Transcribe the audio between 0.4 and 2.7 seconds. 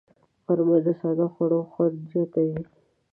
غرمه د ساده خوړو خوند زیاتوي